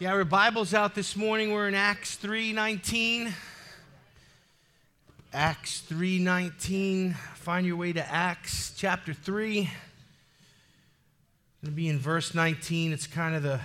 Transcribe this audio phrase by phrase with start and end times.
[0.00, 1.52] Yeah, our Bible's out this morning.
[1.52, 3.32] We're in Acts 3:19.
[5.32, 7.14] Acts 3:19.
[7.36, 9.62] Find your way to Acts chapter 3.
[9.62, 9.72] Going
[11.66, 12.92] to be in verse 19.
[12.92, 13.60] It's kind of the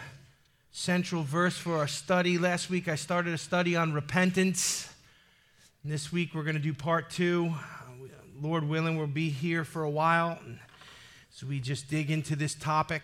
[0.71, 2.38] central verse for our study.
[2.38, 4.88] Last week I started a study on repentance.
[5.81, 7.55] And this week we're going to do part 2.
[8.39, 10.39] Lord willing, we'll be here for a while.
[11.31, 13.02] So we just dig into this topic.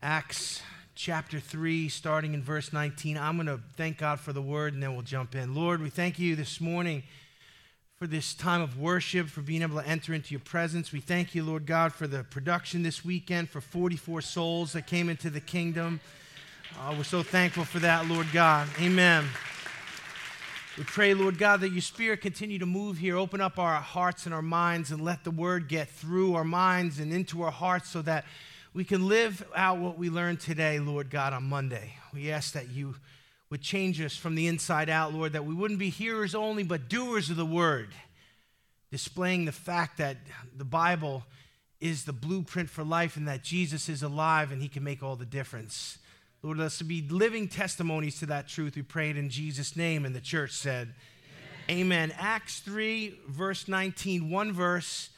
[0.00, 0.62] Acts
[0.94, 3.16] chapter 3, starting in verse 19.
[3.16, 5.54] I'm going to thank God for the word and then we'll jump in.
[5.54, 7.02] Lord, we thank you this morning
[7.98, 10.92] for this time of worship, for being able to enter into your presence.
[10.92, 15.08] We thank you, Lord God, for the production this weekend, for 44 souls that came
[15.08, 16.00] into the kingdom.
[16.80, 18.68] Uh, we're so thankful for that, Lord God.
[18.80, 19.24] Amen.
[20.76, 24.24] We pray, Lord God, that your Spirit continue to move here, open up our hearts
[24.24, 27.90] and our minds, and let the word get through our minds and into our hearts
[27.90, 28.24] so that
[28.74, 31.94] we can live out what we learned today, Lord God, on Monday.
[32.14, 32.94] We ask that you
[33.50, 36.88] would change us from the inside out, Lord, that we wouldn't be hearers only, but
[36.88, 37.90] doers of the word,
[38.90, 40.16] displaying the fact that
[40.56, 41.24] the Bible
[41.80, 45.16] is the blueprint for life and that Jesus is alive and he can make all
[45.16, 45.98] the difference.
[46.42, 48.74] Lord, let us be living testimonies to that truth.
[48.74, 50.94] We prayed in Jesus' name, and the church said,
[51.68, 52.10] Amen.
[52.10, 52.14] Amen.
[52.18, 55.10] Acts 3, verse 19, one verse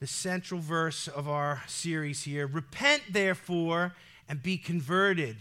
[0.00, 2.46] the central verse of our series here.
[2.46, 3.94] Repent, therefore,
[4.28, 5.36] and be converted,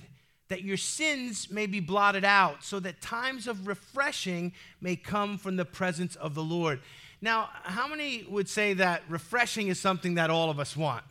[0.50, 5.56] that your sins may be blotted out, so that times of refreshing may come from
[5.56, 6.80] the presence of the Lord.
[7.22, 11.04] Now, how many would say that refreshing is something that all of us want?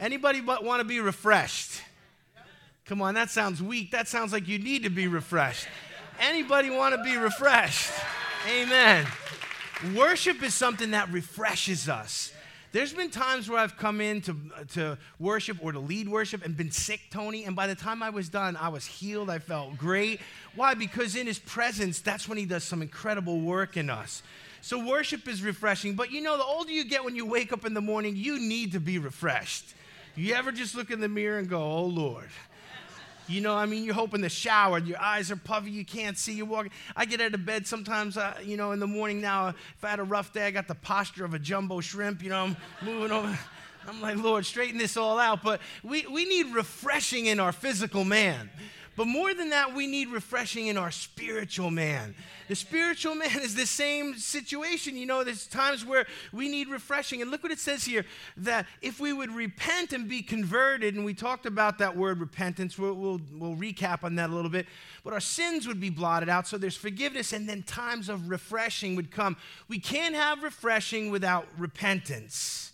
[0.00, 1.82] Anybody but want to be refreshed?
[2.86, 3.92] Come on, that sounds weak.
[3.92, 5.68] That sounds like you need to be refreshed.
[6.20, 7.92] Anybody want to be refreshed?
[8.50, 9.06] Amen.
[9.94, 12.32] Worship is something that refreshes us.
[12.72, 14.36] There's been times where I've come in to,
[14.72, 18.10] to worship or to lead worship and been sick, Tony, and by the time I
[18.10, 19.30] was done, I was healed.
[19.30, 20.20] I felt great.
[20.56, 20.74] Why?
[20.74, 24.24] Because in His presence, that's when He does some incredible work in us.
[24.60, 25.94] So worship is refreshing.
[25.94, 28.40] But you know, the older you get when you wake up in the morning, you
[28.40, 29.74] need to be refreshed.
[30.16, 32.30] You ever just look in the mirror and go, oh Lord,
[33.26, 36.34] you know, I mean, you're hoping the shower, your eyes are puffy, you can't see,
[36.34, 36.72] you're walking.
[36.94, 39.90] I get out of bed sometimes, uh, you know, in the morning now, if I
[39.90, 42.56] had a rough day, I got the posture of a jumbo shrimp, you know, I'm
[42.82, 43.38] moving over.
[43.86, 45.42] I'm like, Lord, straighten this all out.
[45.42, 48.50] But we, we need refreshing in our physical man.
[48.96, 52.14] But more than that, we need refreshing in our spiritual man.
[52.48, 54.96] The spiritual man is the same situation.
[54.96, 57.20] You know, there's times where we need refreshing.
[57.22, 58.04] And look what it says here
[58.36, 62.78] that if we would repent and be converted, and we talked about that word repentance,
[62.78, 64.66] we'll, we'll, we'll recap on that a little bit,
[65.02, 66.46] but our sins would be blotted out.
[66.46, 69.36] So there's forgiveness, and then times of refreshing would come.
[69.68, 72.72] We can't have refreshing without repentance.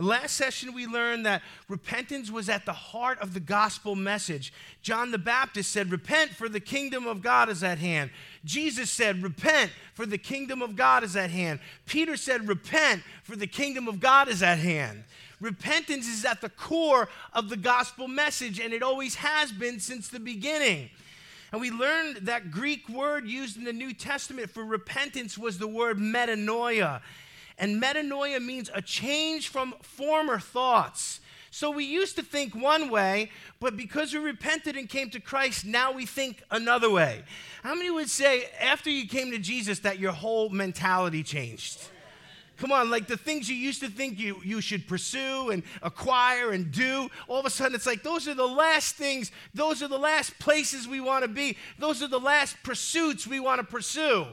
[0.00, 4.52] Last session, we learned that repentance was at the heart of the gospel message.
[4.80, 8.10] John the Baptist said, Repent, for the kingdom of God is at hand.
[8.44, 11.58] Jesus said, Repent, for the kingdom of God is at hand.
[11.84, 15.02] Peter said, Repent, for the kingdom of God is at hand.
[15.40, 20.08] Repentance is at the core of the gospel message, and it always has been since
[20.08, 20.90] the beginning.
[21.50, 25.66] And we learned that Greek word used in the New Testament for repentance was the
[25.66, 27.00] word metanoia.
[27.58, 31.20] And metanoia means a change from former thoughts.
[31.50, 35.64] So we used to think one way, but because we repented and came to Christ,
[35.64, 37.24] now we think another way.
[37.62, 41.88] How many would say after you came to Jesus that your whole mentality changed?
[42.58, 46.50] Come on, like the things you used to think you, you should pursue and acquire
[46.50, 49.86] and do, all of a sudden it's like those are the last things, those are
[49.86, 53.66] the last places we want to be, those are the last pursuits we want to
[53.66, 54.26] pursue.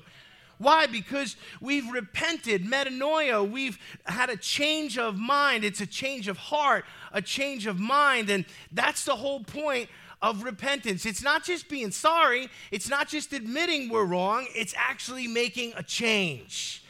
[0.58, 0.88] Why?
[0.88, 5.64] Because we've repented, metanoia, we've had a change of mind.
[5.64, 8.30] It's a change of heart, a change of mind.
[8.30, 9.90] And that's the whole point
[10.22, 11.06] of repentance.
[11.06, 15.84] It's not just being sorry, it's not just admitting we're wrong, it's actually making a
[15.84, 16.84] change.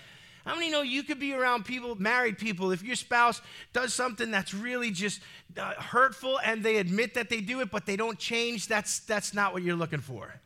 [0.45, 3.41] How many know you could be around people, married people, if your spouse
[3.73, 5.21] does something that's really just
[5.57, 8.67] uh, hurtful and they admit that they do it, but they don't change?
[8.67, 10.39] That's, that's not what you're looking for.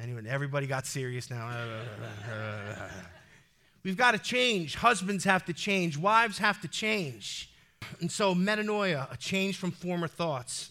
[0.00, 1.50] Anyway, everybody got serious now.
[3.84, 4.74] We've got to change.
[4.74, 5.96] Husbands have to change.
[5.96, 7.50] Wives have to change.
[8.00, 10.70] And so, metanoia, a change from former thoughts.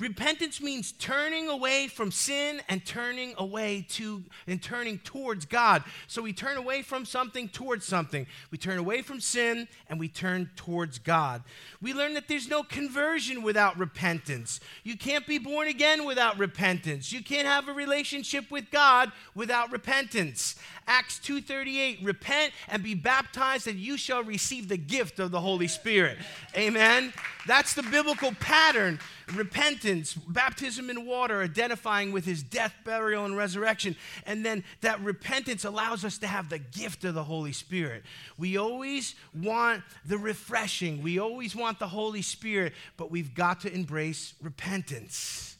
[0.00, 5.84] Repentance means turning away from sin and turning away to and turning towards God.
[6.06, 8.26] So we turn away from something towards something.
[8.50, 11.42] We turn away from sin and we turn towards God.
[11.82, 14.60] We learn that there's no conversion without repentance.
[14.84, 17.12] You can't be born again without repentance.
[17.12, 20.56] You can't have a relationship with God without repentance.
[20.86, 25.68] Acts 2:38, repent and be baptized and you shall receive the gift of the Holy
[25.68, 26.16] Spirit.
[26.56, 27.12] Amen.
[27.46, 28.98] That's the biblical pattern
[29.34, 33.96] repentance, baptism in water, identifying with his death, burial, and resurrection.
[34.26, 38.02] And then that repentance allows us to have the gift of the Holy Spirit.
[38.38, 43.72] We always want the refreshing, we always want the Holy Spirit, but we've got to
[43.72, 45.50] embrace repentance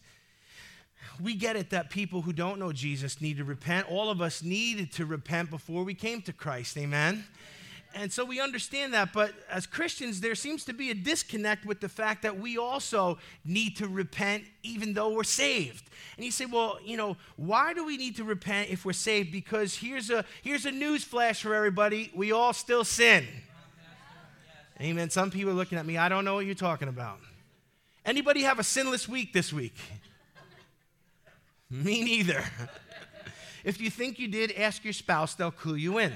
[1.22, 3.90] we get it that people who don't know Jesus need to repent.
[3.90, 6.76] All of us needed to repent before we came to Christ.
[6.78, 7.25] Amen.
[7.94, 11.81] And so we understand that, but as Christians, there seems to be a disconnect with
[11.81, 15.90] the fact that we also need to repent even though we're saved.
[16.16, 19.32] And you say, well, you know, why do we need to repent if we're saved?
[19.32, 22.12] Because here's a here's a news flash for everybody.
[22.14, 23.26] We all still sin.
[24.81, 25.10] Amen.
[25.10, 27.19] Some people are looking at me, I don't know what you're talking about.
[28.04, 29.75] Anybody have a sinless week this week?
[31.70, 32.44] me neither.
[33.64, 36.12] if you think you did, ask your spouse, they'll clue you in.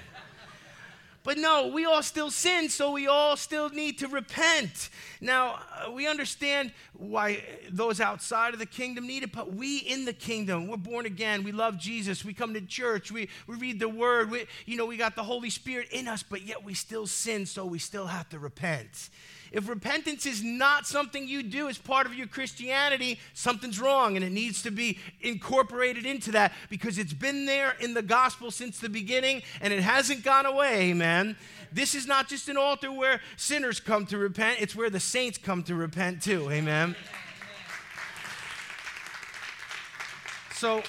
[1.25, 4.91] But no, we all still sin, so we all still need to repent.
[5.23, 10.05] Now, uh, we understand why those outside of the kingdom need it, but we in
[10.05, 13.81] the kingdom, we're born again, we love Jesus, we come to church, we, we read
[13.81, 16.75] the word, we, you know, we got the Holy Spirit in us, but yet we
[16.75, 19.09] still sin, so we still have to repent.
[19.55, 24.25] If repentance is not something you do as part of your Christianity, something's wrong and
[24.25, 28.81] it needs to be incorporated into that because it's been there in the gospel since
[28.81, 31.37] the beginning and it hasn't gone away, amen.
[31.71, 35.39] This is not just an altar where sinners come to repent, it's where the saints
[35.39, 36.97] come to repent too, amen.
[40.57, 40.83] So,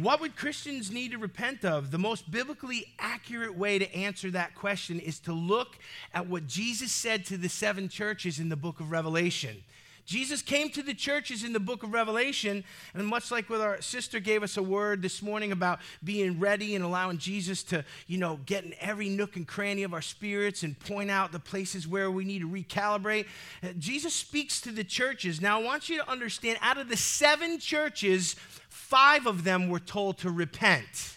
[0.00, 1.90] what would Christians need to repent of?
[1.90, 5.78] The most biblically accurate way to answer that question is to look
[6.12, 9.62] at what Jesus said to the seven churches in the book of Revelation.
[10.06, 12.62] Jesus came to the churches in the book of Revelation,
[12.94, 16.76] and much like what our sister gave us a word this morning about being ready
[16.76, 20.62] and allowing Jesus to, you know, get in every nook and cranny of our spirits
[20.62, 23.26] and point out the places where we need to recalibrate,
[23.64, 25.40] uh, Jesus speaks to the churches.
[25.40, 28.36] Now, I want you to understand out of the seven churches,
[28.68, 31.15] five of them were told to repent.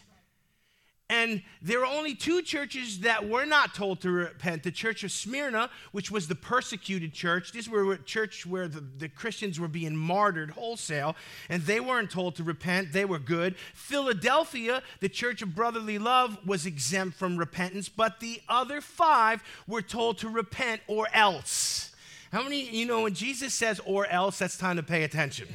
[1.11, 5.11] And there are only two churches that were not told to repent the church of
[5.11, 7.51] Smyrna, which was the persecuted church.
[7.51, 11.15] This was a church where the, the Christians were being martyred wholesale,
[11.49, 12.93] and they weren't told to repent.
[12.93, 13.55] They were good.
[13.73, 19.81] Philadelphia, the church of brotherly love, was exempt from repentance, but the other five were
[19.81, 21.95] told to repent or else.
[22.31, 25.47] How many, you know, when Jesus says or else, that's time to pay attention.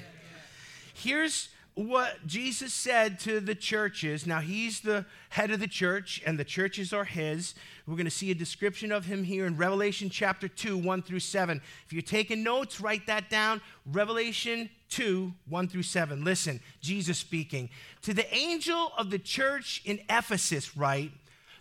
[0.94, 4.26] Here's what Jesus said to the churches.
[4.26, 7.54] Now, he's the head of the church, and the churches are his.
[7.86, 11.20] We're going to see a description of him here in Revelation chapter 2, 1 through
[11.20, 11.60] 7.
[11.84, 13.60] If you're taking notes, write that down.
[13.90, 16.22] Revelation 2, 1 through 7.
[16.22, 17.68] Listen, Jesus speaking.
[18.02, 21.10] To the angel of the church in Ephesus, write,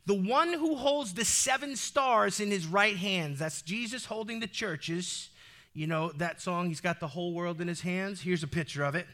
[0.06, 4.48] the one who holds the seven stars in his right hands, that's Jesus holding the
[4.48, 5.30] churches.
[5.74, 8.20] You know that song, He's Got the Whole World in His Hands?
[8.20, 9.08] Here's a picture of it.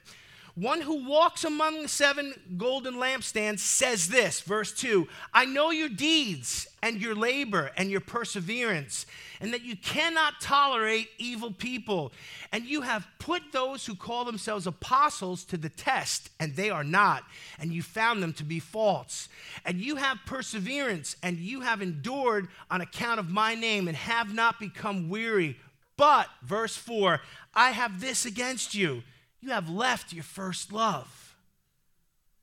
[0.59, 5.87] One who walks among the seven golden lampstands says this, verse 2 I know your
[5.87, 9.05] deeds and your labor and your perseverance,
[9.39, 12.11] and that you cannot tolerate evil people.
[12.51, 16.83] And you have put those who call themselves apostles to the test, and they are
[16.83, 17.23] not,
[17.57, 19.29] and you found them to be false.
[19.63, 24.33] And you have perseverance, and you have endured on account of my name, and have
[24.33, 25.57] not become weary.
[25.95, 27.21] But, verse 4,
[27.53, 29.03] I have this against you
[29.41, 31.35] you have left your first love.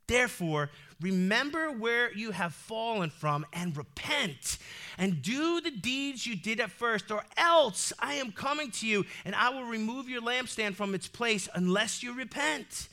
[0.07, 4.59] Therefore, remember where you have fallen from and repent
[4.99, 9.05] and do the deeds you did at first, or else I am coming to you
[9.25, 12.89] and I will remove your lampstand from its place unless you repent.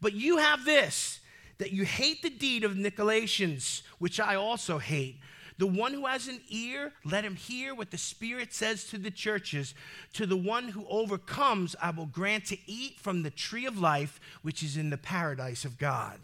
[0.00, 1.20] But you have this
[1.58, 5.18] that you hate the deed of Nicolaitans, which I also hate.
[5.58, 9.10] The one who has an ear, let him hear what the Spirit says to the
[9.10, 9.74] churches.
[10.14, 14.20] To the one who overcomes, I will grant to eat from the tree of life,
[14.42, 16.18] which is in the paradise of God.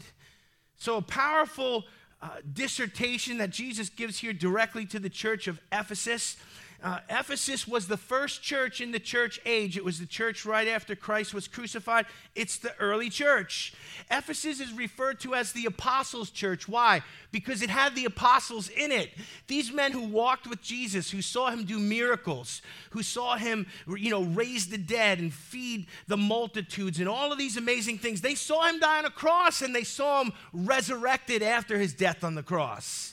[0.77, 1.85] So, a powerful
[2.21, 6.37] uh, dissertation that Jesus gives here directly to the church of Ephesus.
[6.83, 9.77] Uh, Ephesus was the first church in the church age.
[9.77, 12.05] It was the church right after Christ was crucified.
[12.35, 13.73] It's the early church.
[14.11, 16.67] Ephesus is referred to as the apostles' church.
[16.67, 17.01] Why?
[17.31, 19.11] Because it had the apostles in it.
[19.47, 24.09] These men who walked with Jesus, who saw him do miracles, who saw him, you
[24.09, 28.19] know, raise the dead and feed the multitudes and all of these amazing things.
[28.19, 32.25] They saw him die on a cross and they saw him resurrected after his death
[32.25, 33.12] on the cross.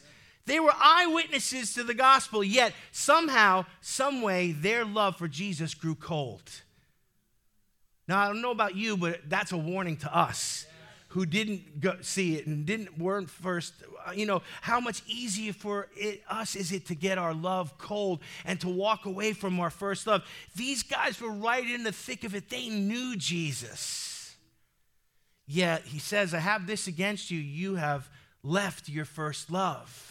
[0.51, 6.43] They were eyewitnesses to the gospel, yet somehow, someway, their love for Jesus grew cold.
[8.09, 10.67] Now, I don't know about you, but that's a warning to us.
[11.11, 13.75] who didn't go, see it and didn't weren't first.
[14.13, 18.19] You know how much easier for it, us is it to get our love cold
[18.45, 20.25] and to walk away from our first love?
[20.57, 22.51] These guys were right in the thick of it.
[22.51, 24.35] They knew jesus.
[25.47, 27.39] Yet he says i have this against you.
[27.39, 28.11] You have
[28.43, 30.11] left your first love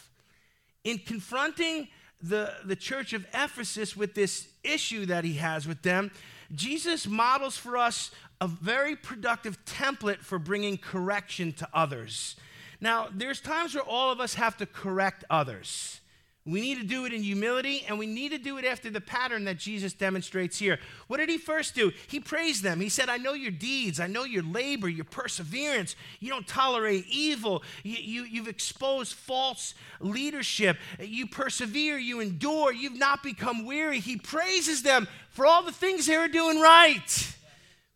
[0.84, 1.88] in confronting
[2.22, 6.12] the, the church of ephesus with this issue that he has with them
[6.54, 12.36] jesus models for us a very productive template for bringing correction to others.
[12.80, 16.00] Now, there's times where all of us have to correct others.
[16.46, 19.02] We need to do it in humility, and we need to do it after the
[19.02, 20.80] pattern that Jesus demonstrates here.
[21.08, 21.92] What did he first do?
[22.08, 22.80] He praised them.
[22.80, 24.00] He said, I know your deeds.
[24.00, 25.96] I know your labor, your perseverance.
[26.20, 27.62] You don't tolerate evil.
[27.84, 30.78] You, you, have exposed false leadership.
[31.00, 31.98] You persevere.
[31.98, 32.74] You endure.
[32.74, 34.00] You've not become weary.
[34.00, 37.36] He praises them for all the things they were doing right.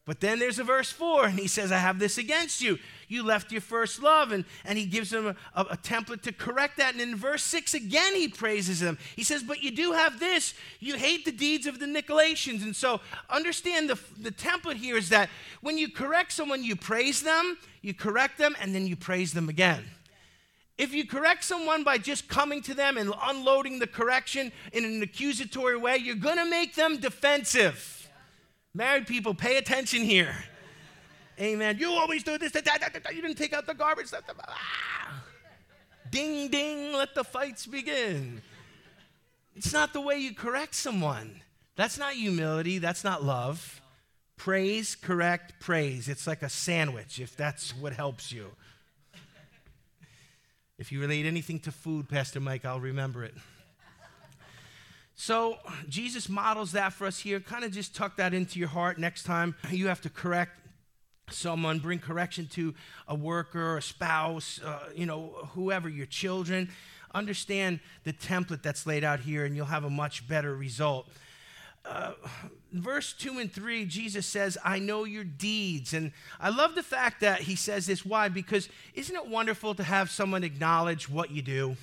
[0.06, 2.78] But then there's a verse 4, and he says, I have this against you.
[3.08, 4.32] You left your first love.
[4.32, 6.94] And, and he gives them a, a, a, template to correct that.
[6.94, 8.98] And in verse 6, again, he praises them.
[9.16, 10.54] He says, But you do have this.
[10.80, 12.64] You hate the deeds of the Nicolaitans.
[12.64, 15.30] And so understand the, the template here is that
[15.62, 19.50] when you correct someone, you praise them, you correct them, and then you praise them
[19.50, 19.84] again.
[20.78, 25.04] If you correct someone by just coming to them and unloading the correction in an
[25.04, 28.10] accusatory way, you're going to make them defensive.
[28.74, 30.36] Married people, pay attention here.
[31.40, 31.78] Amen.
[31.80, 34.08] You always do this, that, that, that, you didn't take out the garbage.
[34.48, 35.24] Ah.
[36.12, 38.42] Ding, ding, let the fights begin.
[39.56, 41.42] It's not the way you correct someone.
[41.76, 42.78] That's not humility.
[42.78, 43.82] That's not love.
[44.38, 46.08] Praise, correct, praise.
[46.08, 48.52] It's like a sandwich, if that's what helps you.
[50.78, 53.36] If you relate anything to food, Pastor Mike, I'll remember it.
[55.16, 57.40] So Jesus models that for us here.
[57.40, 58.98] Kind of just tuck that into your heart.
[58.98, 60.63] Next time you have to correct
[61.34, 62.74] someone, bring correction to
[63.08, 66.70] a worker, a spouse, uh, you know, whoever, your children.
[67.14, 71.08] Understand the template that's laid out here, and you'll have a much better result.
[71.86, 72.14] Uh,
[72.72, 75.94] verse 2 and 3, Jesus says, I know your deeds.
[75.94, 78.06] And I love the fact that he says this.
[78.06, 78.30] Why?
[78.30, 81.76] Because isn't it wonderful to have someone acknowledge what you do?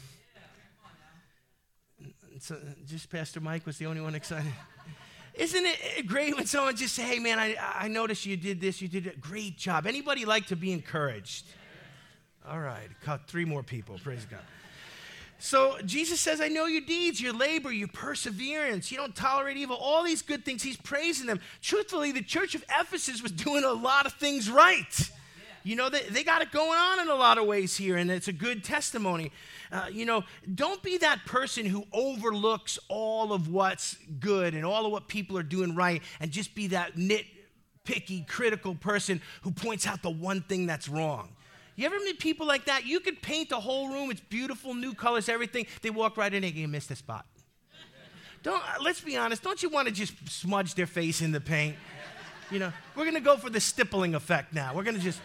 [2.40, 2.56] So
[2.88, 4.52] just Pastor Mike was the only one excited.
[5.34, 8.82] Isn't it great when someone just say, "Hey, man, I, I noticed you did this.
[8.82, 11.46] You did a great job." Anybody like to be encouraged?
[12.48, 13.98] All right, cut three more people.
[14.02, 14.40] Praise God.
[15.42, 18.92] So Jesus says, I know your deeds, your labor, your perseverance.
[18.92, 20.62] You don't tolerate evil, all these good things.
[20.62, 21.40] He's praising them.
[21.62, 25.10] Truthfully, the church of Ephesus was doing a lot of things right.
[25.62, 28.10] You know, they, they got it going on in a lot of ways here, and
[28.10, 29.30] it's a good testimony.
[29.70, 30.24] Uh, you know,
[30.54, 35.36] don't be that person who overlooks all of what's good and all of what people
[35.36, 40.40] are doing right and just be that nitpicky, critical person who points out the one
[40.42, 41.28] thing that's wrong.
[41.76, 42.84] You ever meet people like that?
[42.84, 45.66] You could paint the whole room, it's beautiful, new colors, everything.
[45.82, 47.26] They walk right in and you miss the spot.
[48.42, 51.40] Don't, uh, let's be honest, don't you want to just smudge their face in the
[51.40, 51.76] paint?
[52.50, 54.74] You know, we're going to go for the stippling effect now.
[54.74, 55.20] We're going to just.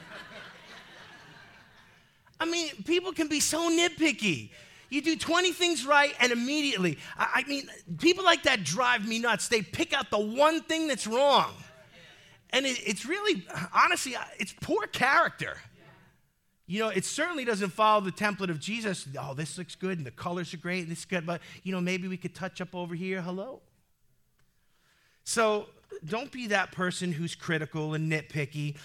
[2.40, 4.50] I mean, people can be so nitpicky.
[4.90, 9.20] You do 20 things right, and immediately, I, I mean, people like that drive me
[9.20, 9.48] nuts.
[9.48, 11.54] They pick out the one thing that's wrong.
[12.52, 15.58] And it, it's really, honestly, it's poor character.
[16.68, 19.08] You know, it certainly doesn't follow the template of Jesus.
[19.20, 21.72] Oh, this looks good, and the colors are great, and this is good, but, you
[21.72, 23.22] know, maybe we could touch up over here.
[23.22, 23.62] Hello?
[25.24, 25.68] So
[26.04, 28.76] don't be that person who's critical and nitpicky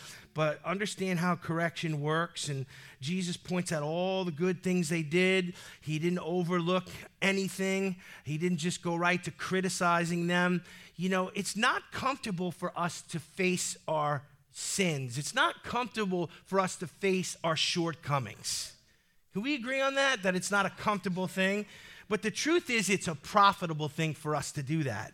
[0.40, 2.48] but understand how correction works.
[2.48, 2.64] And
[3.02, 5.52] Jesus points out all the good things they did.
[5.82, 6.84] He didn't overlook
[7.20, 10.62] anything, He didn't just go right to criticizing them.
[10.96, 16.58] You know, it's not comfortable for us to face our sins, it's not comfortable for
[16.58, 18.72] us to face our shortcomings.
[19.34, 20.22] Can we agree on that?
[20.22, 21.66] That it's not a comfortable thing?
[22.08, 25.12] But the truth is, it's a profitable thing for us to do that.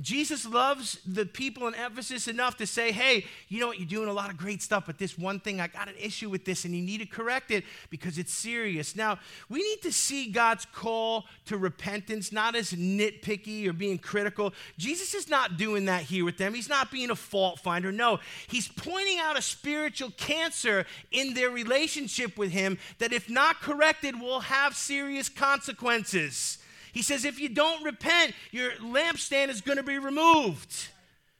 [0.00, 4.08] Jesus loves the people in Ephesus enough to say, hey, you know what, you're doing
[4.08, 6.64] a lot of great stuff, but this one thing, I got an issue with this,
[6.64, 8.94] and you need to correct it because it's serious.
[8.94, 9.18] Now,
[9.48, 14.54] we need to see God's call to repentance not as nitpicky or being critical.
[14.78, 16.54] Jesus is not doing that here with them.
[16.54, 17.90] He's not being a fault finder.
[17.90, 23.60] No, he's pointing out a spiritual cancer in their relationship with him that, if not
[23.60, 26.58] corrected, will have serious consequences.
[26.92, 30.88] He says, if you don't repent, your lampstand is going to be removed.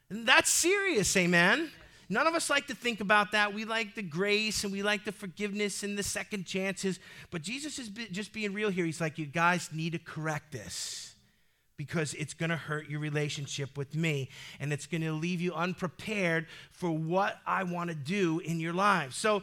[0.08, 1.70] And that's serious, amen.
[2.08, 3.54] None of us like to think about that.
[3.54, 6.98] We like the grace and we like the forgiveness and the second chances.
[7.30, 8.84] But Jesus is just being real here.
[8.84, 11.14] He's like, you guys need to correct this
[11.76, 14.28] because it's going to hurt your relationship with me
[14.58, 18.72] and it's going to leave you unprepared for what I want to do in your
[18.72, 19.16] lives.
[19.16, 19.42] So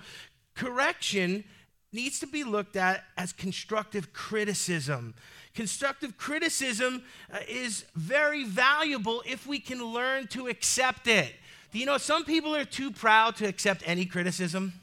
[0.54, 1.46] correction
[1.91, 5.15] needs to be looked at as constructive criticism.
[5.53, 7.03] Constructive criticism
[7.34, 11.34] uh, is very valuable if we can learn to accept it.
[11.72, 14.74] Do you know some people are too proud to accept any criticism?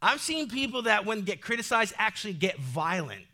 [0.00, 3.24] I've seen people that, when get criticized, actually get violent.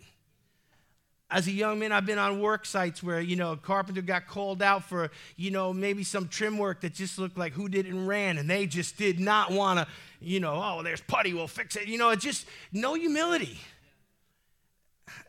[1.31, 4.27] As a young man, I've been on work sites where, you know, a carpenter got
[4.27, 7.85] called out for, you know, maybe some trim work that just looked like who did
[7.85, 9.87] it and ran, and they just did not want to,
[10.23, 11.87] you know, oh, there's putty, we'll fix it.
[11.87, 13.59] You know, it's just no humility.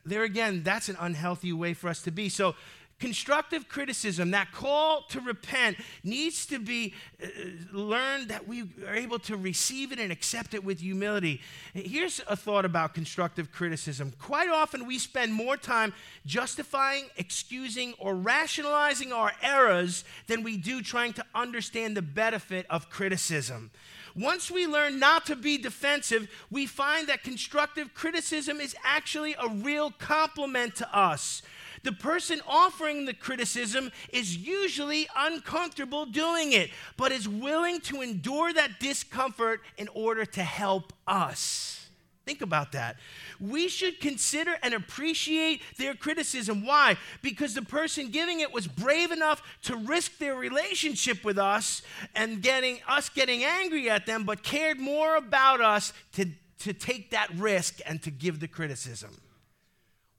[0.06, 2.30] There again, that's an unhealthy way for us to be.
[2.30, 2.56] So
[3.00, 7.28] constructive criticism, that call to repent, needs to be uh,
[7.72, 11.42] learned that we are able to receive it and accept it with humility.
[11.74, 14.14] Here's a thought about constructive criticism.
[14.20, 15.94] Quite often, we spend more time
[16.26, 22.90] justifying, excusing, or rationalizing our errors than we do trying to understand the benefit of
[22.90, 23.72] criticism.
[24.16, 29.48] Once we learn not to be defensive, we find that constructive criticism is actually a
[29.48, 31.42] real compliment to us.
[31.84, 38.54] The person offering the criticism is usually uncomfortable doing it, but is willing to endure
[38.54, 41.80] that discomfort in order to help us.
[42.30, 42.98] Think about that.
[43.40, 46.64] We should consider and appreciate their criticism.
[46.64, 46.96] Why?
[47.24, 51.82] Because the person giving it was brave enough to risk their relationship with us
[52.14, 56.28] and getting us getting angry at them, but cared more about us to,
[56.60, 59.20] to take that risk and to give the criticism.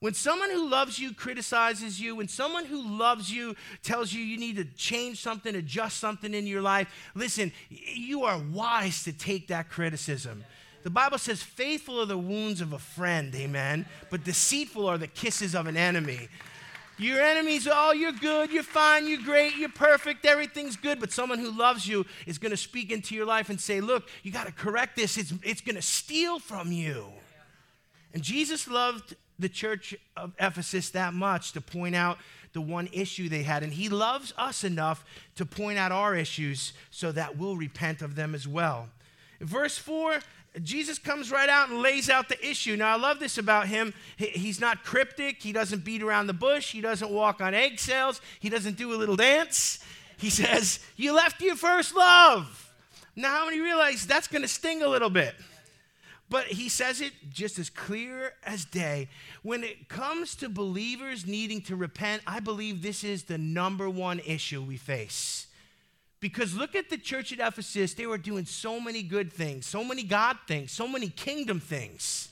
[0.00, 4.38] When someone who loves you criticizes you, when someone who loves you tells you you
[4.38, 9.48] need to change something, adjust something in your life, listen, you are wise to take
[9.48, 10.42] that criticism.
[10.84, 15.06] The Bible says, faithful are the wounds of a friend, amen, but deceitful are the
[15.06, 16.28] kisses of an enemy.
[16.96, 20.98] Your enemies, oh, you're good, you're fine, you're great, you're perfect, everything's good.
[20.98, 24.08] But someone who loves you is going to speak into your life and say, look,
[24.22, 25.18] you got to correct this.
[25.18, 27.06] It's, it's going to steal from you.
[28.12, 32.18] And Jesus loved the church of Ephesus that much to point out
[32.52, 33.62] the one issue they had.
[33.62, 35.04] And he loves us enough
[35.36, 38.88] to point out our issues so that we'll repent of them as well.
[39.40, 40.20] Verse 4,
[40.62, 42.76] Jesus comes right out and lays out the issue.
[42.76, 43.94] Now, I love this about him.
[44.16, 45.42] He's not cryptic.
[45.42, 46.72] He doesn't beat around the bush.
[46.72, 48.20] He doesn't walk on eggshells.
[48.40, 49.78] He doesn't do a little dance.
[50.18, 52.66] He says, You left your first love.
[53.16, 55.34] Now, how many realize that's going to sting a little bit?
[56.30, 59.08] But he says it just as clear as day.
[59.42, 64.20] When it comes to believers needing to repent, I believe this is the number one
[64.20, 65.48] issue we face.
[66.20, 69.82] Because look at the church at Ephesus, they were doing so many good things, so
[69.82, 72.28] many God things, so many kingdom things.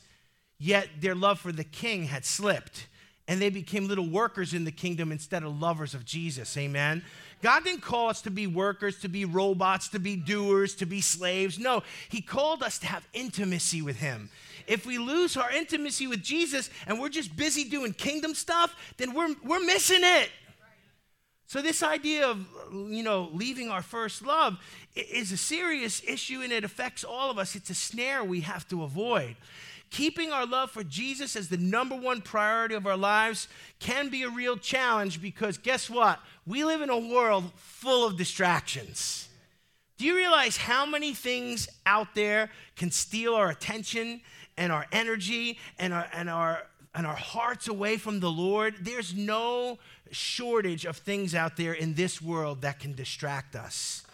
[0.58, 2.86] Yet their love for the king had slipped,
[3.28, 6.56] and they became little workers in the kingdom instead of lovers of Jesus.
[6.56, 7.04] Amen.
[7.42, 11.02] God didn't call us to be workers, to be robots, to be doers, to be
[11.02, 11.58] slaves.
[11.58, 14.30] No, He called us to have intimacy with Him.
[14.66, 19.14] If we lose our intimacy with Jesus and we're just busy doing kingdom stuff, then
[19.14, 20.30] we're, we're missing it.
[21.46, 24.58] So this idea of you know leaving our first love
[24.94, 27.54] is a serious issue and it affects all of us.
[27.54, 29.36] It's a snare we have to avoid.
[29.90, 33.48] Keeping our love for Jesus as the number one priority of our lives
[33.78, 36.20] can be a real challenge because guess what?
[36.46, 39.28] We live in a world full of distractions.
[39.96, 44.20] Do you realize how many things out there can steal our attention
[44.56, 46.62] and our energy and our, and our,
[46.94, 48.76] and our hearts away from the Lord?
[48.80, 49.78] There's no
[50.10, 54.04] shortage of things out there in this world that can distract us.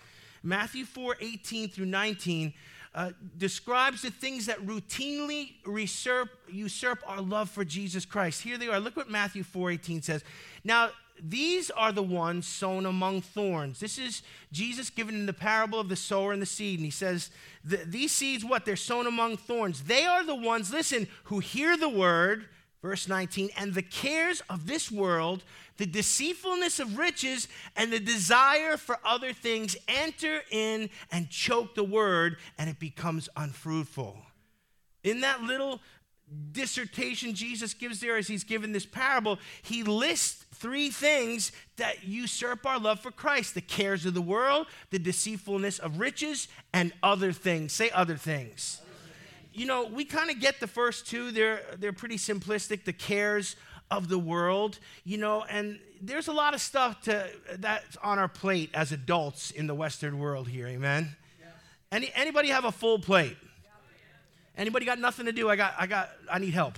[0.42, 2.52] Matthew 4 18 through 19
[2.94, 8.42] uh, describes the things that routinely usurp, usurp our love for Jesus Christ.
[8.42, 8.78] Here they are.
[8.78, 10.22] Look what Matthew 4:18 says.
[10.62, 13.80] Now, these are the ones sown among thorns.
[13.80, 16.78] This is Jesus given in the parable of the sower and the seed.
[16.78, 17.30] And he says,
[17.64, 18.64] These seeds, what?
[18.64, 19.84] They're sown among thorns.
[19.84, 22.46] They are the ones, listen, who hear the word,
[22.84, 25.42] verse 19, and the cares of this world
[25.78, 31.82] the deceitfulness of riches and the desire for other things enter in and choke the
[31.82, 34.16] word, and it becomes unfruitful.
[35.02, 35.80] In that little
[36.52, 42.64] dissertation Jesus gives there as he's given this parable, he lists three things that usurp
[42.64, 47.32] our love for Christ the cares of the world, the deceitfulness of riches, and other
[47.32, 47.72] things.
[47.72, 48.80] Say other things.
[49.54, 53.54] You know, we kind of get the first two, they're, they're pretty simplistic the cares
[53.88, 58.26] of the world, you know, and there's a lot of stuff to, that's on our
[58.26, 61.16] plate as adults in the Western world here, amen?
[61.40, 61.46] Yeah.
[61.92, 63.36] Any, anybody have a full plate?
[64.56, 65.48] Anybody got nothing to do?
[65.48, 66.76] I got, I got, I need help.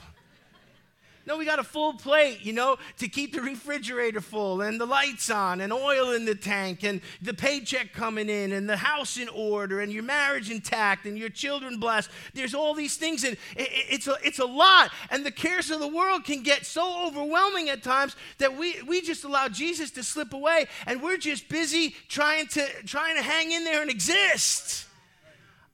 [1.26, 4.86] No, we got a full plate, you know, to keep the refrigerator full and the
[4.86, 9.16] lights on and oil in the tank and the paycheck coming in and the house
[9.16, 12.10] in order and your marriage intact and your children blessed.
[12.32, 14.92] There's all these things and it's a, it's a lot.
[15.10, 19.00] And the cares of the world can get so overwhelming at times that we, we
[19.00, 23.50] just allow Jesus to slip away and we're just busy trying to, trying to hang
[23.50, 24.86] in there and exist.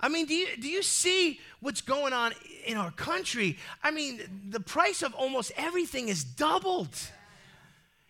[0.01, 2.33] I mean, do you, do you see what's going on
[2.65, 3.59] in our country?
[3.83, 6.97] I mean, the price of almost everything is doubled.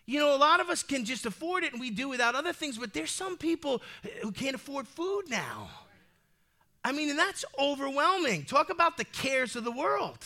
[0.05, 2.53] You know, a lot of us can just afford it and we do without other
[2.53, 3.81] things, but there's some people
[4.21, 5.69] who can't afford food now.
[6.83, 8.43] I mean, and that's overwhelming.
[8.43, 10.19] Talk about the cares of the world.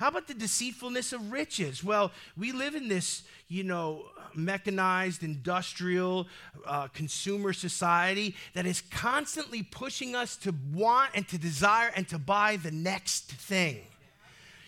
[0.00, 1.84] How about the deceitfulness of riches?
[1.84, 6.26] Well, we live in this, you know, mechanized, industrial,
[6.64, 12.18] uh, consumer society that is constantly pushing us to want and to desire and to
[12.18, 13.82] buy the next thing.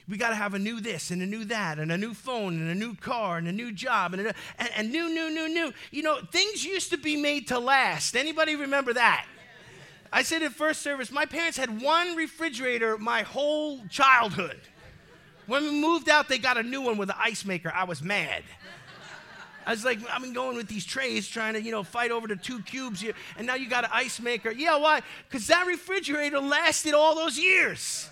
[0.06, 2.60] We got to have a new this and a new that and a new phone
[2.60, 5.48] and a new car and a new job and, a, and, and new, new, new,
[5.48, 5.72] new.
[5.90, 8.16] You know, things used to be made to last.
[8.16, 9.24] Anybody remember that?
[10.12, 14.60] I said in first service, my parents had one refrigerator my whole childhood.
[15.52, 17.70] When we moved out, they got a new one with an ice maker.
[17.76, 18.42] I was mad.
[19.66, 22.26] I was like, I've been going with these trays trying to, you know, fight over
[22.26, 24.50] the two cubes here, and now you got an ice maker.
[24.50, 25.02] Yeah, why?
[25.28, 28.08] Because that refrigerator lasted all those years.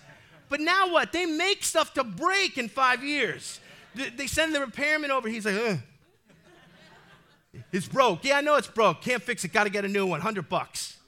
[0.51, 1.13] But now what?
[1.13, 3.59] They make stuff to break in five years.
[3.95, 5.27] They send the repairman over.
[5.27, 5.79] He's like, Ugh.
[7.73, 8.23] it's broke.
[8.23, 9.01] Yeah, I know it's broke.
[9.01, 9.55] Can't fix it.
[9.55, 10.21] Got to get a new one.
[10.21, 10.99] Hundred bucks.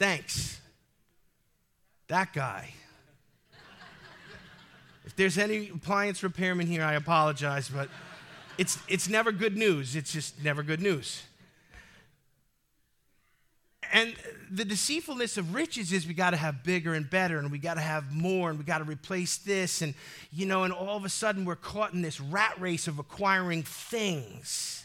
[0.00, 0.60] Thanks.
[2.08, 2.72] That guy.
[5.08, 7.88] If there's any appliance repairman here, I apologize, but
[8.58, 9.96] it's, it's never good news.
[9.96, 11.22] It's just never good news.
[13.90, 14.14] And
[14.50, 17.74] the deceitfulness of riches is we got to have bigger and better, and we got
[17.74, 19.80] to have more, and we got to replace this.
[19.80, 19.94] And,
[20.30, 23.62] you know, and all of a sudden we're caught in this rat race of acquiring
[23.62, 24.84] things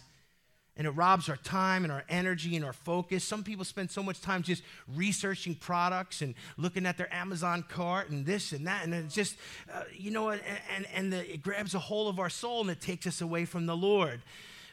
[0.75, 3.23] and it robs our time and our energy and our focus.
[3.23, 8.09] Some people spend so much time just researching products and looking at their Amazon cart
[8.09, 9.37] and this and that, and it's just,
[9.73, 10.41] uh, you know, and,
[10.75, 13.45] and, and the, it grabs a hold of our soul and it takes us away
[13.45, 14.21] from the Lord.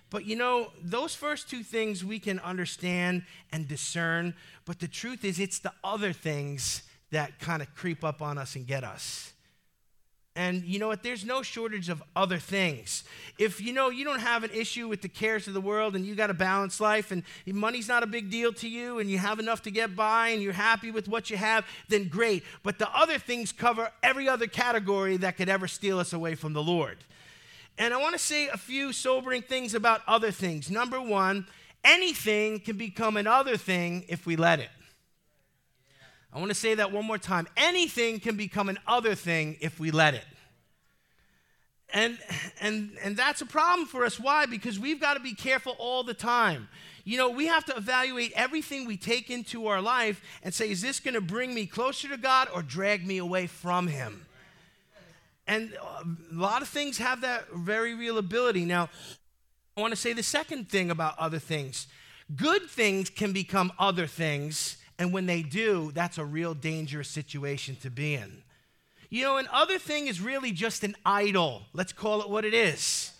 [0.09, 4.35] But you know, those first two things we can understand and discern,
[4.65, 8.57] but the truth is, it's the other things that kind of creep up on us
[8.57, 9.30] and get us.
[10.37, 11.03] And you know what?
[11.03, 13.03] There's no shortage of other things.
[13.37, 16.07] If you know you don't have an issue with the cares of the world and
[16.07, 19.19] you got a balanced life and money's not a big deal to you and you
[19.19, 22.45] have enough to get by and you're happy with what you have, then great.
[22.63, 26.53] But the other things cover every other category that could ever steal us away from
[26.53, 26.99] the Lord.
[27.77, 30.71] And I want to say a few sobering things about other things.
[30.71, 31.47] Number one,
[31.83, 34.71] anything can become another thing if we let it.
[36.33, 37.49] I want to say that one more time.
[37.57, 40.25] Anything can become an other thing if we let it.
[41.93, 42.19] And,
[42.61, 44.21] and, and that's a problem for us.
[44.21, 44.47] Why?
[44.47, 46.69] Because we've got to be careful all the time.
[47.05, 50.83] You know, we have to evaluate everything we take into our life and say, is
[50.83, 54.27] this going to bring me closer to God or drag me away from Him?
[55.49, 58.65] And uh, a lot of things have that very real ability.
[58.65, 58.89] Now,
[59.77, 61.89] I want to say the second thing about other things
[62.37, 67.75] good things can become other things and when they do, that's a real dangerous situation
[67.77, 68.43] to be in.
[69.09, 71.63] You know, another thing is really just an idol.
[71.73, 73.13] Let's call it what it is.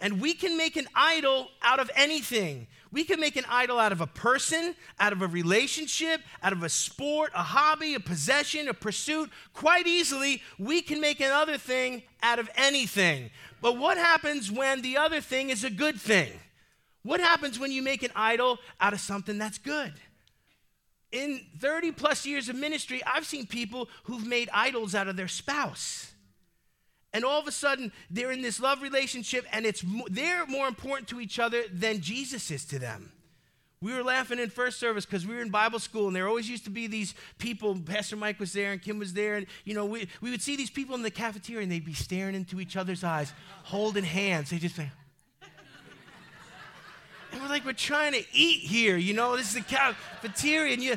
[0.00, 2.68] And we can make an idol out of anything.
[2.92, 6.62] We can make an idol out of a person, out of a relationship, out of
[6.62, 9.28] a sport, a hobby, a possession, a pursuit.
[9.54, 13.30] Quite easily, we can make another thing out of anything.
[13.60, 16.30] But what happens when the other thing is a good thing?
[17.02, 19.94] What happens when you make an idol out of something that's good?
[21.14, 25.28] In 30 plus years of ministry, I've seen people who've made idols out of their
[25.28, 26.12] spouse.
[27.12, 31.08] And all of a sudden, they're in this love relationship, and it's they're more important
[31.10, 33.12] to each other than Jesus is to them.
[33.80, 36.50] We were laughing in first service because we were in Bible school, and there always
[36.50, 37.78] used to be these people.
[37.78, 40.56] Pastor Mike was there, and Kim was there, and you know, we, we would see
[40.56, 44.50] these people in the cafeteria, and they'd be staring into each other's eyes, holding hands.
[44.50, 44.90] They just say,
[47.34, 50.72] and we're like, we're trying to eat here, you know, this is the cafeteria.
[50.72, 50.96] And you,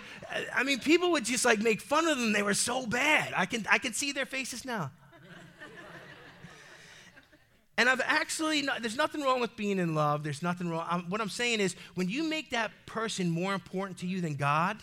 [0.53, 2.31] I mean, people would just like make fun of them.
[2.31, 3.33] They were so bad.
[3.35, 4.91] I can, I can see their faces now.
[7.79, 10.23] and I've actually, not, there's nothing wrong with being in love.
[10.23, 10.85] There's nothing wrong.
[10.87, 14.35] I'm, what I'm saying is, when you make that person more important to you than
[14.35, 14.77] God,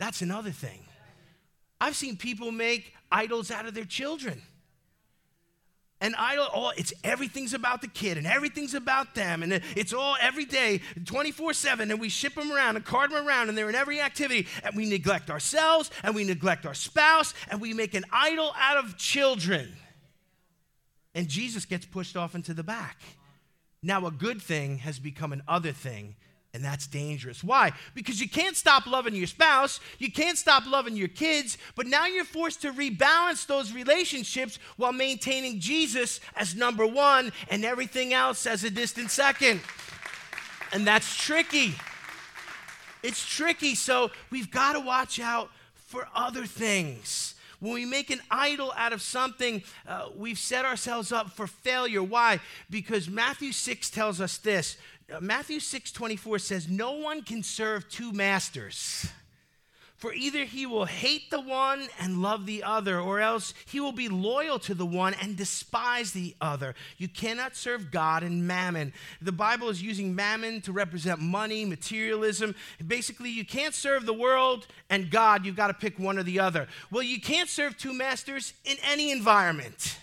[0.00, 0.80] that's another thing.
[1.80, 4.42] I've seen people make idols out of their children
[6.00, 9.42] an idol oh it's everything's about the kid and everything's about them.
[9.42, 13.48] And it's all every day 24-7 and we ship them around and cart them around
[13.48, 14.46] and they're in every activity.
[14.62, 18.76] And we neglect ourselves and we neglect our spouse and we make an idol out
[18.76, 19.72] of children.
[21.14, 23.00] And Jesus gets pushed off into the back.
[23.82, 26.16] Now, a good thing has become an other thing,
[26.54, 27.44] and that's dangerous.
[27.44, 27.72] Why?
[27.94, 32.06] Because you can't stop loving your spouse, you can't stop loving your kids, but now
[32.06, 38.46] you're forced to rebalance those relationships while maintaining Jesus as number one and everything else
[38.46, 39.60] as a distant second.
[40.72, 41.74] And that's tricky.
[43.02, 47.34] It's tricky, so we've got to watch out for other things.
[47.60, 52.02] When we make an idol out of something, uh, we've set ourselves up for failure.
[52.02, 52.40] Why?
[52.70, 54.76] Because Matthew 6 tells us this.
[55.12, 59.08] Uh, Matthew 6 24 says, No one can serve two masters.
[59.98, 63.90] For either he will hate the one and love the other, or else he will
[63.90, 66.76] be loyal to the one and despise the other.
[66.98, 68.92] You cannot serve God and mammon.
[69.20, 72.54] The Bible is using mammon to represent money, materialism.
[72.86, 75.44] Basically, you can't serve the world and God.
[75.44, 76.68] You've got to pick one or the other.
[76.92, 79.98] Well, you can't serve two masters in any environment.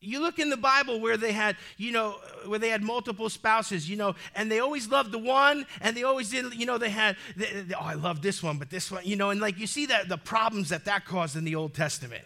[0.00, 3.90] You look in the Bible where they had, you know, where they had multiple spouses,
[3.90, 6.90] you know, and they always loved the one, and they always did, you know, they
[6.90, 9.58] had, they, they, oh, I love this one, but this one, you know, and like
[9.58, 12.24] you see that the problems that that caused in the Old Testament.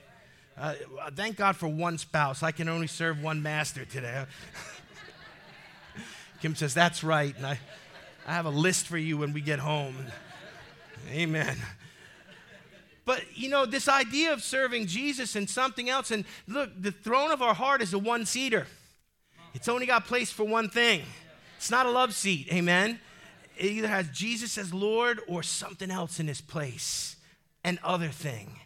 [0.58, 0.74] Uh,
[1.16, 2.42] thank God for one spouse.
[2.42, 4.26] I can only serve one master today.
[6.42, 7.34] Kim says, That's right.
[7.36, 7.58] And I,
[8.26, 9.96] I have a list for you when we get home.
[11.10, 11.56] Amen.
[13.04, 17.30] But you know, this idea of serving Jesus and something else, and look, the throne
[17.30, 18.66] of our heart is a one seater.
[19.54, 21.02] It's only got place for one thing.
[21.56, 23.00] It's not a love seat, amen?
[23.56, 27.16] It either has Jesus as Lord or something else in his place,
[27.64, 28.58] an other thing.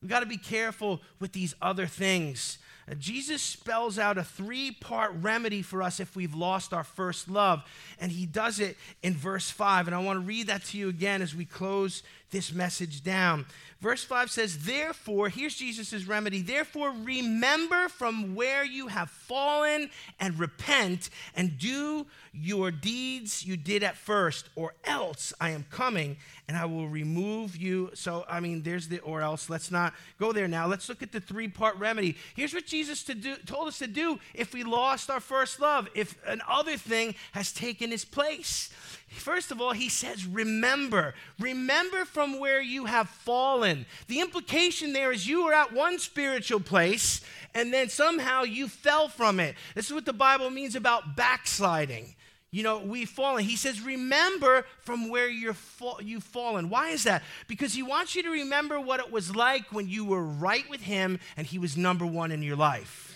[0.00, 2.58] We've got to be careful with these other things.
[2.90, 7.28] Uh, Jesus spells out a three part remedy for us if we've lost our first
[7.28, 7.62] love.
[8.00, 9.86] And he does it in verse 5.
[9.86, 12.02] And I want to read that to you again as we close
[12.32, 13.46] this message down.
[13.82, 16.40] Verse 5 says, Therefore, here's Jesus' remedy.
[16.40, 19.90] Therefore, remember from where you have fallen
[20.20, 26.16] and repent and do your deeds you did at first, or else I am coming
[26.46, 27.90] and I will remove you.
[27.94, 29.50] So, I mean, there's the or else.
[29.50, 30.66] Let's not go there now.
[30.66, 32.16] Let's look at the three part remedy.
[32.36, 35.88] Here's what Jesus to do, told us to do if we lost our first love,
[35.94, 38.70] if another thing has taken its place.
[39.12, 41.14] First of all, he says, Remember.
[41.38, 43.86] Remember from where you have fallen.
[44.08, 47.20] The implication there is you were at one spiritual place
[47.54, 49.54] and then somehow you fell from it.
[49.74, 52.14] This is what the Bible means about backsliding
[52.52, 53.44] you know, we've fallen.
[53.44, 56.68] He says, remember from where you're fa- you've fallen.
[56.68, 57.22] Why is that?
[57.48, 60.82] Because he wants you to remember what it was like when you were right with
[60.82, 63.11] him and he was number one in your life.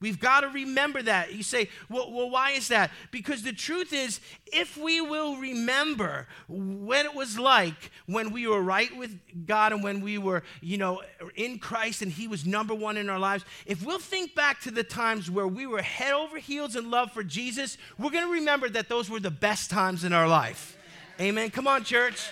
[0.00, 1.34] We've got to remember that.
[1.34, 2.90] You say, well, well, why is that?
[3.10, 8.62] Because the truth is, if we will remember what it was like when we were
[8.62, 11.02] right with God and when we were, you know,
[11.34, 14.70] in Christ and He was number one in our lives, if we'll think back to
[14.70, 18.32] the times where we were head over heels in love for Jesus, we're going to
[18.32, 20.76] remember that those were the best times in our life.
[21.20, 21.50] Amen.
[21.50, 22.30] Come on, church.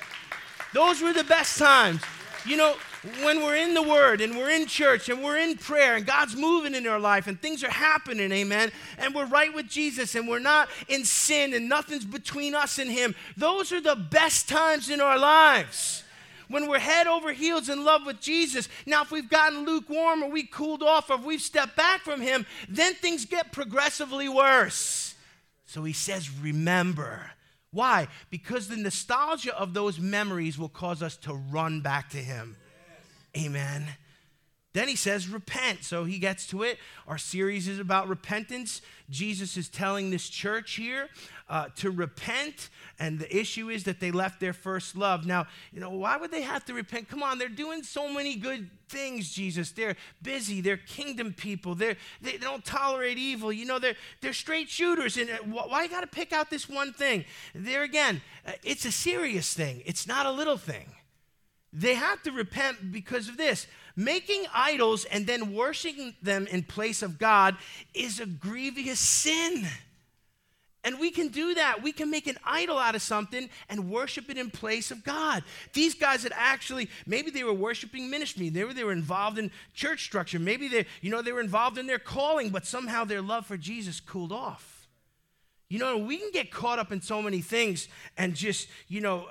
[0.72, 2.00] Those were the best times.
[2.44, 2.76] You know,
[3.22, 6.36] when we're in the Word and we're in church and we're in prayer and God's
[6.36, 10.28] moving in our life and things are happening, amen, and we're right with Jesus and
[10.28, 14.90] we're not in sin and nothing's between us and Him, those are the best times
[14.90, 16.02] in our lives.
[16.48, 18.68] When we're head over heels in love with Jesus.
[18.86, 22.46] Now, if we've gotten lukewarm or we cooled off or we've stepped back from Him,
[22.68, 25.14] then things get progressively worse.
[25.66, 27.32] So He says, Remember.
[27.72, 28.06] Why?
[28.30, 32.56] Because the nostalgia of those memories will cause us to run back to Him.
[33.36, 33.86] Amen.
[34.76, 35.84] Then he says, repent.
[35.84, 36.78] So he gets to it.
[37.08, 38.82] Our series is about repentance.
[39.08, 41.08] Jesus is telling this church here
[41.48, 42.68] uh, to repent.
[42.98, 45.24] And the issue is that they left their first love.
[45.24, 47.08] Now, you know, why would they have to repent?
[47.08, 49.70] Come on, they're doing so many good things, Jesus.
[49.70, 50.60] They're busy.
[50.60, 51.74] They're kingdom people.
[51.74, 53.50] They're, they don't tolerate evil.
[53.50, 55.16] You know, they're, they're straight shooters.
[55.16, 57.24] And uh, why you got to pick out this one thing?
[57.54, 60.95] There again, uh, it's a serious thing, it's not a little thing.
[61.76, 63.66] They have to repent because of this.
[63.96, 67.56] Making idols and then worshiping them in place of God
[67.92, 69.66] is a grievous sin.
[70.84, 71.82] And we can do that.
[71.82, 75.42] We can make an idol out of something and worship it in place of God.
[75.74, 80.04] These guys that actually, maybe they were worshiping ministry, maybe they were involved in church
[80.04, 83.44] structure, maybe they, you know, they were involved in their calling, but somehow their love
[83.44, 84.88] for Jesus cooled off.
[85.68, 89.26] You know, we can get caught up in so many things and just, you know,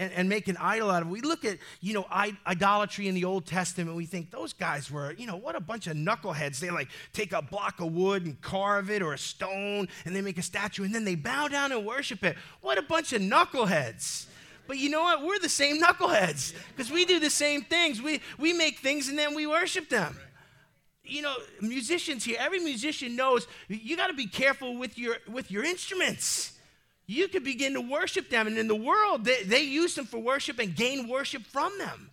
[0.00, 1.10] and, and make an idol out of it.
[1.10, 2.06] We look at, you know,
[2.46, 3.96] idolatry in the Old Testament.
[3.96, 6.58] We think those guys were, you know, what a bunch of knuckleheads.
[6.58, 10.22] They like take a block of wood and carve it or a stone and they
[10.22, 12.36] make a statue and then they bow down and worship it.
[12.62, 14.26] What a bunch of knuckleheads.
[14.66, 15.22] But you know what?
[15.22, 18.00] We're the same knuckleheads because we do the same things.
[18.00, 20.16] We, we make things and then we worship them.
[21.04, 25.50] you know, musicians here, every musician knows you got to be careful with your with
[25.50, 26.52] your instruments.
[27.10, 30.18] You could begin to worship them, and in the world, they, they use them for
[30.18, 32.08] worship and gain worship from them.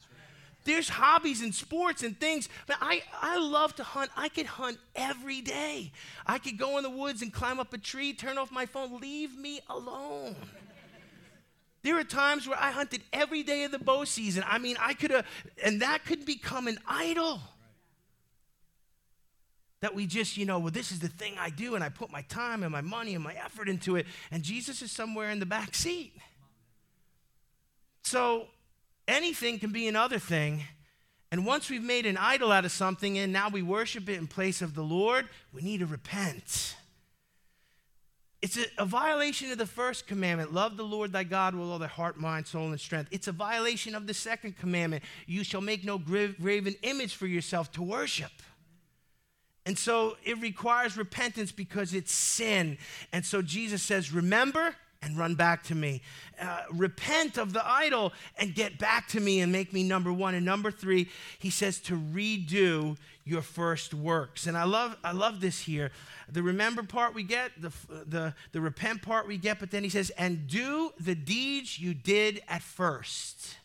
[0.64, 2.50] There's hobbies and sports and things.
[2.66, 4.10] But I, I love to hunt.
[4.18, 5.92] I could hunt every day.
[6.26, 9.00] I could go in the woods and climb up a tree, turn off my phone,
[9.00, 10.36] leave me alone.
[11.84, 14.44] There are times where I hunted every day of the bow season.
[14.48, 15.28] I mean, I could have,
[15.64, 17.40] and that could become an idol.
[19.82, 22.12] That we just, you know, well, this is the thing I do, and I put
[22.12, 25.40] my time and my money and my effort into it, and Jesus is somewhere in
[25.40, 26.14] the back seat.
[28.04, 28.48] So
[29.08, 30.64] anything can be another thing.
[31.32, 34.28] And once we've made an idol out of something and now we worship it in
[34.28, 36.76] place of the Lord, we need to repent.
[38.42, 41.80] It's a, a, violation of the first commandment love the Lord thy God with all
[41.80, 43.10] thy heart, mind, soul, and strength.
[43.12, 47.72] It's a violation of the second commandment you shall make no graven image for yourself
[47.74, 48.32] to worship.
[49.68, 52.78] And so it requires repentance because it's sin.
[53.12, 56.02] And so Jesus says, Remember and run back to me.
[56.42, 60.36] Uh, repent of the idol and get back to me and make me number one.
[60.36, 64.48] And number three, he says to redo your first works.
[64.48, 65.92] And I love, I love this here.
[66.32, 69.90] The remember part we get, the, the, the repent part we get, but then he
[69.90, 73.58] says, and do the deeds you did at first.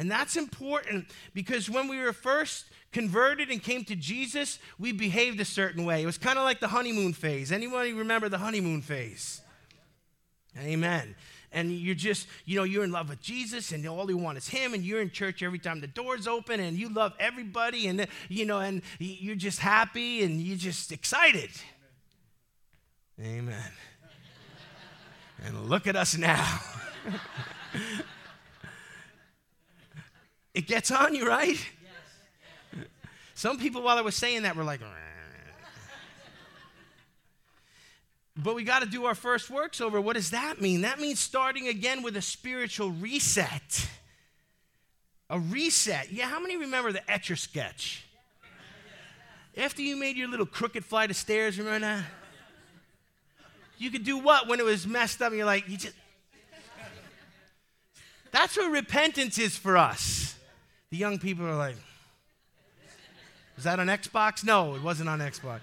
[0.00, 5.38] And that's important because when we were first converted and came to Jesus, we behaved
[5.40, 6.02] a certain way.
[6.02, 7.52] It was kind of like the honeymoon phase.
[7.52, 9.42] Anybody remember the honeymoon phase?
[10.58, 11.14] Amen.
[11.52, 14.48] And you're just, you know, you're in love with Jesus and all you want is
[14.48, 18.06] Him, and you're in church every time the door's open, and you love everybody, and,
[18.30, 21.50] you know, and you're just happy and you're just excited.
[23.20, 23.70] Amen.
[25.44, 26.60] and look at us now.
[30.54, 31.56] it gets on you, right?
[32.74, 32.86] Yes.
[33.34, 34.80] Some people, while I was saying that, were like,
[38.36, 40.00] but we got to do our first works over.
[40.00, 40.82] What does that mean?
[40.82, 43.88] That means starting again with a spiritual reset.
[45.28, 46.12] A reset.
[46.12, 48.04] Yeah, how many remember the Etch a Sketch?
[49.56, 52.04] After you made your little crooked flight of stairs, remember that?
[53.78, 55.94] You could do what when it was messed up and you're like, you just.
[58.30, 60.29] That's what repentance is for us.
[60.90, 61.76] The young people are like,
[63.54, 64.44] was that on Xbox?
[64.44, 65.60] No, it wasn't on Xbox.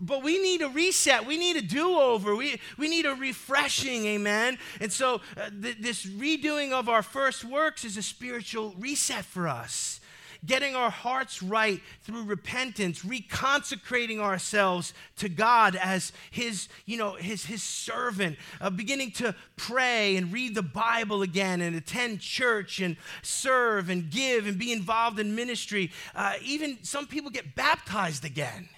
[0.00, 1.26] But we need a reset.
[1.26, 2.34] We need a do over.
[2.34, 4.58] We, we need a refreshing, amen?
[4.80, 9.46] And so, uh, th- this redoing of our first works is a spiritual reset for
[9.46, 10.00] us.
[10.44, 17.44] Getting our hearts right through repentance, reconsecrating ourselves to God as His, you know, His,
[17.44, 22.96] his servant, uh, beginning to pray and read the Bible again and attend church and
[23.22, 25.92] serve and give and be involved in ministry.
[26.14, 28.68] Uh, even some people get baptized again.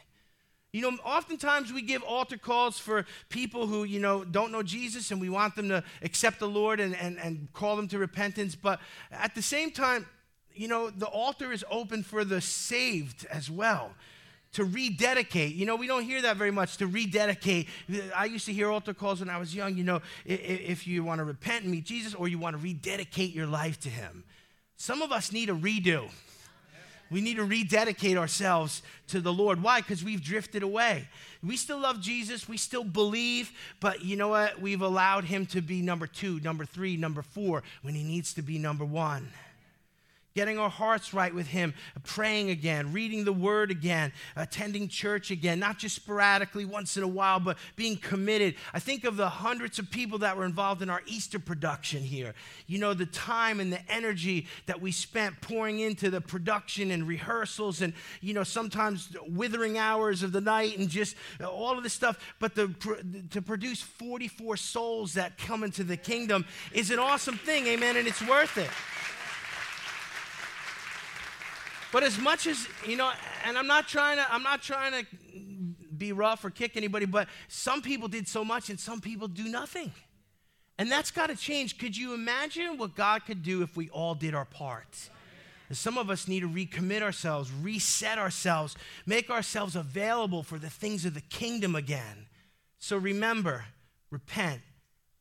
[0.75, 5.13] You know, oftentimes we give altar calls for people who, you know, don't know Jesus
[5.13, 8.57] and we want them to accept the Lord and, and, and call them to repentance.
[8.57, 8.81] But
[9.13, 10.05] at the same time,
[10.55, 13.93] you know, the altar is open for the saved as well
[14.55, 15.55] to rededicate.
[15.55, 17.69] You know, we don't hear that very much to rededicate.
[18.17, 21.19] I used to hear altar calls when I was young, you know, if you want
[21.19, 24.25] to repent and meet Jesus or you want to rededicate your life to Him.
[24.77, 26.09] Some of us need a redo.
[27.11, 29.63] We need to rededicate ourselves to the Lord.
[29.63, 29.81] Why?
[29.81, 31.07] Because we've drifted away.
[31.43, 34.61] We still love Jesus, we still believe, but you know what?
[34.61, 38.43] We've allowed him to be number two, number three, number four when he needs to
[38.43, 39.29] be number one
[40.35, 45.61] getting our hearts right with Him, praying again, reading the Word again, attending church again,
[45.61, 48.57] not just sporadically once in a while, but being committed.
[48.73, 52.35] I think of the hundreds of people that were involved in our Easter production here.
[52.67, 57.07] You know, the time and the energy that we spent pouring into the production and
[57.07, 61.15] rehearsals, and, you know, sometimes withering hours of the night and just
[61.47, 62.19] all of this stuff.
[62.41, 62.75] But the,
[63.31, 68.09] to produce 44 souls that come into the kingdom is an awesome thing, amen, and
[68.09, 68.71] it's worth it.
[71.95, 73.13] But as much as, you know,
[73.45, 75.07] and I'm not trying to, I'm not trying to
[75.97, 79.45] be rough or kick anybody, but some people did so much and some people do
[79.45, 79.93] nothing.
[80.77, 81.79] And that's got to change.
[81.79, 85.09] Could you imagine what God could do if we all did our part?
[85.71, 88.75] Some of us need to recommit ourselves, reset ourselves,
[89.07, 92.27] make ourselves available for the things of the kingdom again.
[92.81, 93.67] So remember,
[94.11, 94.63] repent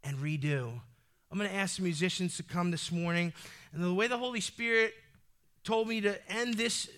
[0.03, 0.71] and redo.
[1.31, 3.31] I'm going to ask the musicians to come this morning.
[3.73, 4.95] And the way the Holy Spirit
[5.63, 6.89] told me to end this,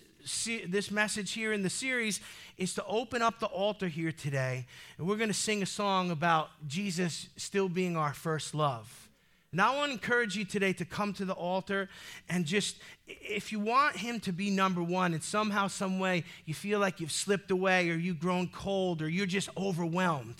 [0.68, 2.20] this message here in the series
[2.58, 4.66] is to open up the altar here today.
[4.98, 9.08] And we're going to sing a song about Jesus still being our first love.
[9.52, 11.88] Now, I want to encourage you today to come to the altar
[12.28, 16.52] and just, if you want Him to be number one, and somehow, some way, you
[16.52, 20.36] feel like you've slipped away or you've grown cold or you're just overwhelmed,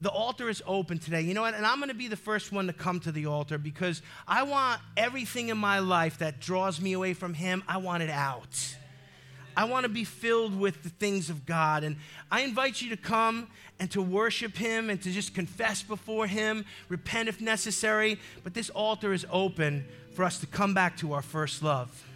[0.00, 1.22] the altar is open today.
[1.22, 1.54] You know what?
[1.54, 4.44] And I'm going to be the first one to come to the altar because I
[4.44, 8.76] want everything in my life that draws me away from Him, I want it out.
[9.56, 11.82] I want to be filled with the things of God.
[11.82, 11.96] And
[12.30, 13.48] I invite you to come
[13.80, 18.20] and to worship Him and to just confess before Him, repent if necessary.
[18.44, 19.84] But this altar is open
[20.14, 22.07] for us to come back to our first love.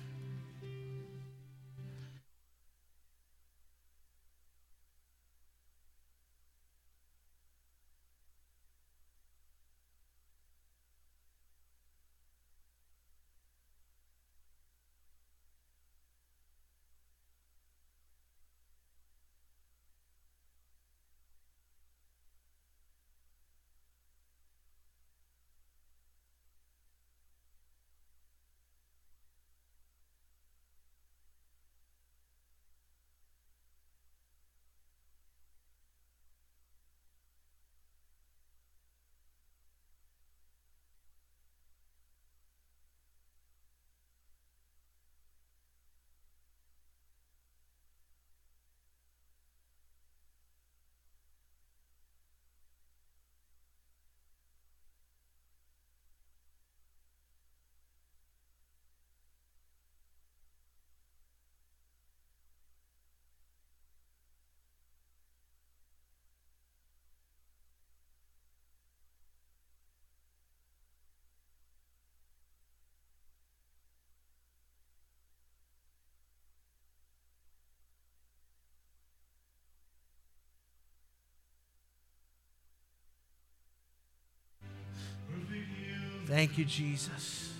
[86.33, 87.53] Thank you, Jesus.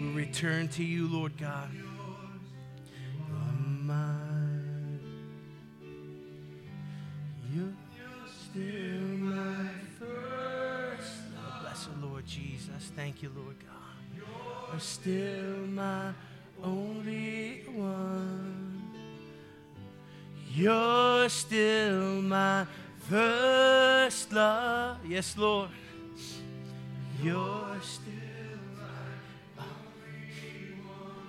[0.00, 1.68] We return to you, Lord God.
[7.54, 7.74] You're
[8.50, 11.12] still my first.
[11.60, 12.90] Bless Lord Jesus.
[12.96, 14.22] Thank you, Lord God.
[14.70, 16.14] You're still my
[16.64, 18.90] only one.
[20.50, 22.66] You're still my
[23.08, 24.98] first love.
[25.06, 25.70] Yes, Lord.
[27.22, 31.28] You're still my only one.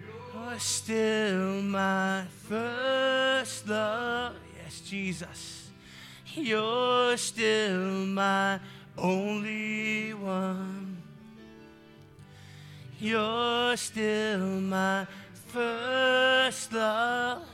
[0.00, 4.36] You're still my first love.
[4.56, 5.70] Yes, Jesus.
[6.34, 8.58] You're still my
[8.96, 10.96] only one.
[12.98, 15.06] You're still my
[15.48, 17.51] first love.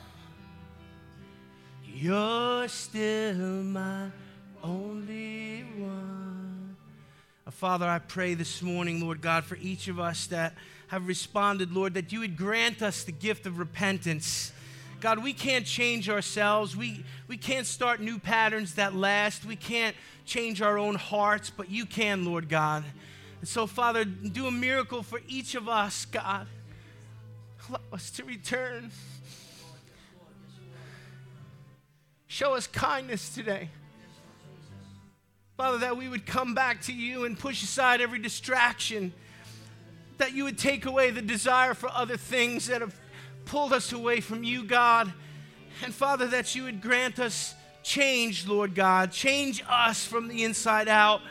[2.00, 3.34] You're still
[3.64, 4.06] my
[4.62, 6.76] only one.
[7.44, 10.54] Uh, Father, I pray this morning, Lord God, for each of us that
[10.86, 14.52] have responded, Lord, that you would grant us the gift of repentance.
[15.00, 16.76] God, we can't change ourselves.
[16.76, 19.44] We, we can't start new patterns that last.
[19.44, 22.84] We can't change our own hearts, but you can, Lord God.
[23.40, 26.46] And so, Father, do a miracle for each of us, God.
[27.68, 28.92] Allow us to return.
[32.28, 33.70] Show us kindness today.
[35.56, 39.14] Father, that we would come back to you and push aside every distraction,
[40.18, 42.94] that you would take away the desire for other things that have
[43.46, 45.10] pulled us away from you, God.
[45.82, 49.10] And Father, that you would grant us change, Lord God.
[49.10, 51.22] Change us from the inside out.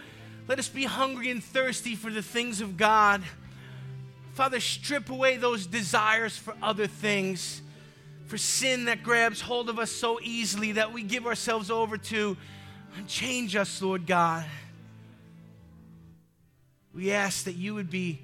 [0.48, 3.22] Let us be hungry and thirsty for the things of God.
[4.34, 7.62] Father, strip away those desires for other things
[8.28, 12.38] for sin that grabs hold of us so easily that we give ourselves over to.
[13.08, 14.46] Change us, Lord God.
[16.94, 18.22] We ask that you would be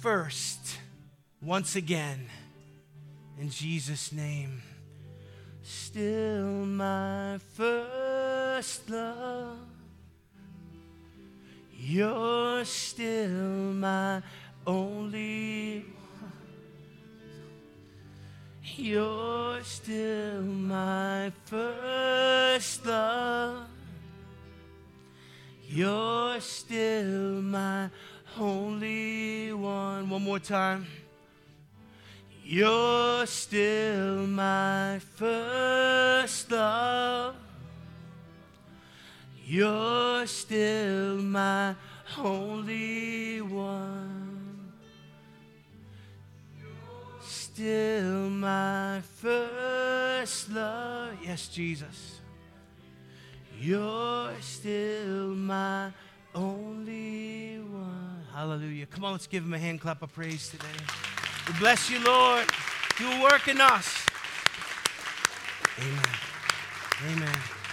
[0.00, 0.78] first
[1.42, 2.26] once again.
[3.38, 4.62] In Jesus' name.
[5.62, 9.58] Still my first love.
[11.72, 14.22] You're still my
[14.66, 15.84] only
[18.78, 23.66] you're still my first love.
[25.68, 27.90] You're still my
[28.38, 30.08] only one.
[30.10, 30.86] One more time.
[32.44, 37.36] You're still my first love.
[39.46, 41.74] You're still my
[42.18, 44.13] only one.
[47.54, 51.16] Still my first love.
[51.24, 52.18] Yes, Jesus.
[53.60, 55.92] You're still my
[56.34, 58.24] only one.
[58.32, 58.86] Hallelujah.
[58.86, 60.66] Come on, let's give him a hand clap of praise today.
[61.46, 62.44] We bless you, Lord.
[62.98, 64.04] You work in us.
[65.78, 66.02] Amen.
[67.12, 67.63] Amen.